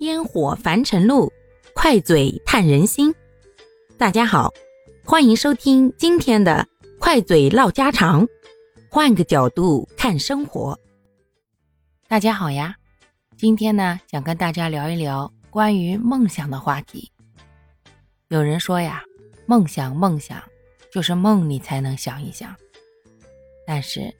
[0.00, 1.32] 烟火凡尘路，
[1.72, 3.14] 快嘴探人心。
[3.96, 4.52] 大家好，
[5.04, 6.66] 欢迎收听今天的
[6.98, 8.26] 快嘴唠家常，
[8.90, 10.78] 换个角度看生活。
[12.08, 12.74] 大家好呀，
[13.36, 17.10] 今天呢，想跟大家聊一聊关于梦想的话题。
[18.28, 19.00] 有人说呀，
[19.46, 20.42] 梦想梦想
[20.90, 22.54] 就是梦里才能想一想。
[23.64, 24.12] 但是，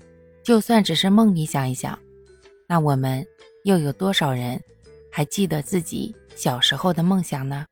[0.45, 1.98] 就算只是梦里想一想，
[2.68, 3.27] 那我们
[3.64, 4.62] 又有多少人？
[5.17, 7.67] 还记得自己小时候的梦想呢？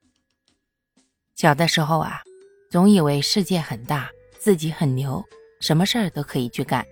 [1.34, 2.22] 小的时候啊，
[2.70, 5.20] 总以为世界很大，自己很牛，
[5.60, 6.86] 什么事儿都可以去干。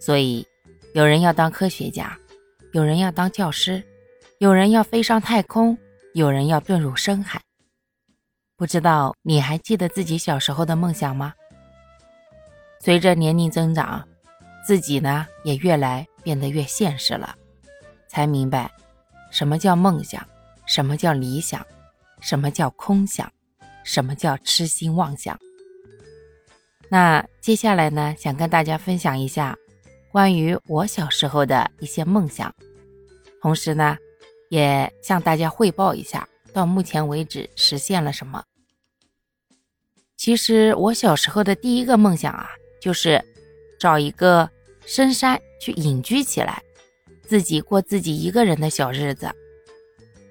[0.00, 0.44] 所以，
[0.92, 2.18] 有人要当科学家，
[2.72, 3.80] 有人要当教师，
[4.38, 5.78] 有人要飞上太空，
[6.14, 7.40] 有人要遁入深海。
[8.56, 11.32] 不知道你还记得自己小时候的梦想吗？
[12.80, 14.04] 随着年龄增长，
[14.66, 17.36] 自己呢也越来变得越现实了，
[18.08, 18.68] 才明白。
[19.34, 20.24] 什么叫梦想？
[20.64, 21.66] 什么叫理想？
[22.20, 23.28] 什么叫空想？
[23.82, 25.36] 什么叫痴心妄想？
[26.88, 29.58] 那接下来呢，想跟大家分享一下
[30.12, 32.54] 关于我小时候的一些梦想，
[33.42, 33.98] 同时呢，
[34.50, 38.44] 也向大家汇报一下到目前为止实现了什么。
[40.16, 42.48] 其实我小时候的第一个梦想啊，
[42.80, 43.20] 就是
[43.80, 44.48] 找一个
[44.86, 46.62] 深山去隐居起来。
[47.26, 49.30] 自己过自己一个人的小日子，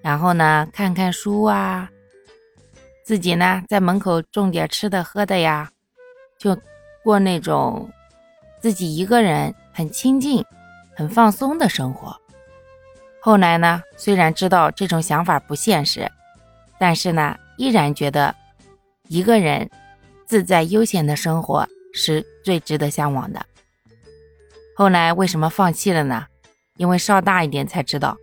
[0.02, 1.90] 然后呢，看看书啊，
[3.04, 5.72] 自己呢在门口种点吃的喝的呀，
[6.38, 6.58] 就
[7.04, 7.90] 过那种
[8.62, 10.46] 自己一个人很清静、
[10.96, 12.16] 很放松的生活。
[13.20, 16.12] 后来呢，虽然知道这种想法不现实，
[16.78, 18.36] 但是呢，依然觉得
[19.08, 19.70] 一个人
[20.26, 23.46] 自在悠闲的生活是最值得向往的。
[24.76, 26.28] 后来为什么放弃了呢？
[26.78, 28.18] 因为稍大一点才知道，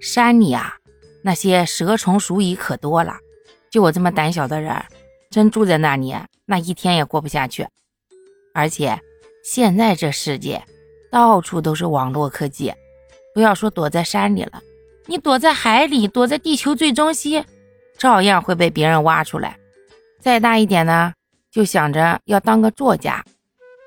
[0.00, 0.76] 山里啊，
[1.22, 3.16] 那些蛇虫鼠蚁可多了。
[3.70, 4.84] 就我这么胆小的人，
[5.30, 6.14] 真住在那里，
[6.46, 7.66] 那一天也过不下去。
[8.52, 9.00] 而且
[9.44, 10.62] 现在这世界，
[11.10, 12.72] 到处都是网络科技，
[13.34, 14.62] 不要说躲在山里了，
[15.06, 17.44] 你躲在海里，躲在地球最中心，
[17.98, 19.56] 照样会被别人挖出来。
[20.20, 21.12] 再大一点呢，
[21.50, 23.24] 就想着要当个作家，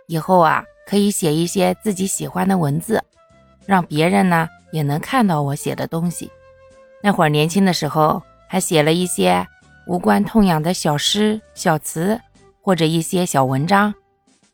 [0.08, 3.04] 以后啊，可以写一些自己喜欢的文字。
[3.68, 6.32] 让别人呢也能看到我写的东西。
[7.04, 9.46] 那会儿年轻的时候，还写了一些
[9.86, 12.20] 无关痛痒的小诗、小词，
[12.62, 13.94] 或者一些小文章，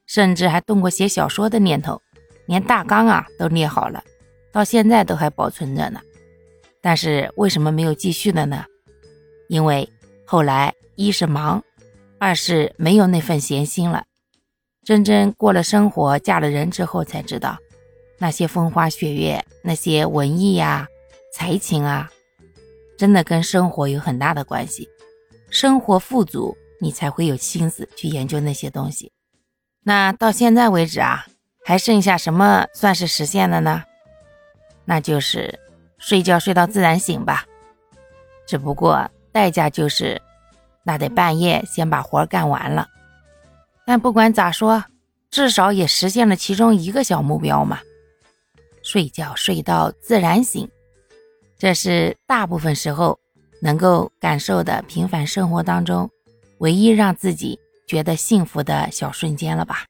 [0.06, 2.01] 甚至还动过写小说的念头，
[2.47, 4.03] 连大纲啊都列好了，
[4.51, 6.01] 到现在都还保存着呢。
[6.81, 8.66] 但是为什么没有继续的呢？
[9.47, 9.88] 因为
[10.25, 11.63] 后来一是忙，
[12.19, 14.03] 二是没有那份闲心了。
[14.84, 17.57] 真真过了生活，嫁了人之后才知道。
[18.24, 20.88] 那些风花雪月，那些文艺呀、
[21.34, 22.10] 才情啊，
[22.98, 24.88] 真的跟生活有很大的关系。
[25.50, 29.12] 生活富足，你才会有心思去研究那些东西。
[29.84, 31.26] 那到现在为止啊，
[31.66, 33.84] 还剩下什么算是实现了呢？
[34.86, 35.60] 那就是
[35.98, 37.46] 睡觉睡到自然醒吧。
[38.48, 40.22] 只不过代价就是，
[40.86, 42.88] 那得半夜先把活干完了。
[43.86, 44.86] 但不管咋说，
[45.30, 47.82] 至少也实现了其中一个小目标嘛。
[48.84, 50.70] 睡觉睡到自然醒，
[51.58, 53.18] 这是大部分时候
[53.62, 56.10] 能够感受的平凡生活当中
[56.60, 57.58] 唯一让自己
[57.88, 59.86] 觉得幸福的小瞬间了吧？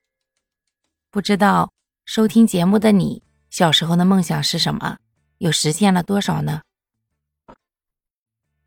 [1.12, 1.74] 不知道
[2.06, 4.98] 收听节目的你小时候的梦想是什么？
[5.40, 6.62] 又实现了多少呢？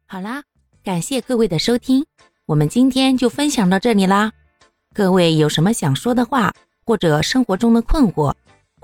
[0.06, 0.42] 好啦，
[0.84, 2.04] 感谢各位的收听，
[2.46, 4.32] 我们今天就分享到这里啦。
[4.94, 6.52] 各位有什么想说的话，
[6.84, 8.34] 或者生活中的困惑？